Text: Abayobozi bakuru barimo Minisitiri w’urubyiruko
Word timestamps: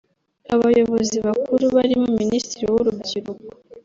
Abayobozi 0.53 1.15
bakuru 1.25 1.63
barimo 1.75 2.07
Minisitiri 2.21 2.63
w’urubyiruko 2.71 3.47